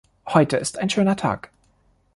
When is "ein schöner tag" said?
0.79-1.51